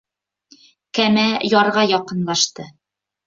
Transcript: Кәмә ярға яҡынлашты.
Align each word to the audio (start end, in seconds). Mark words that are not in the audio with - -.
Кәмә 0.99 1.25
ярға 1.49 1.85
яҡынлашты. 1.91 2.67